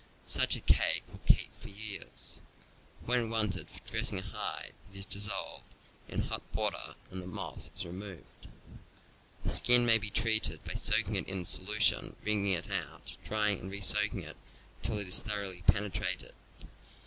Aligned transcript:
Such 0.25 0.55
a 0.55 0.61
cake 0.61 1.03
will 1.11 1.19
keep 1.27 1.53
for 1.59 1.69
years. 1.69 2.41
When 3.05 3.29
wanted 3.29 3.69
for 3.69 3.81
dressing 3.81 4.17
a 4.17 4.23
hide, 4.23 4.73
it 4.91 4.97
is 4.97 5.05
dissolved 5.05 5.75
in 6.07 6.21
hot 6.21 6.41
water 6.55 6.95
and 7.11 7.21
the 7.21 7.27
moss 7.27 7.69
is 7.75 7.85
removed. 7.85 8.47
A 9.45 9.49
skin 9.49 9.85
may 9.85 9.99
be 9.99 10.09
treated 10.09 10.63
by 10.65 10.73
soaking 10.73 11.17
it 11.17 11.27
in 11.27 11.41
the 11.41 11.45
solution, 11.45 12.15
wringing 12.25 12.55
out, 12.55 13.15
drying 13.23 13.59
and 13.59 13.69
re 13.69 13.79
soaking 13.79 14.27
till 14.81 14.97
it 14.97 15.07
is 15.07 15.19
thoroughly 15.21 15.61
penetrated. 15.67 16.33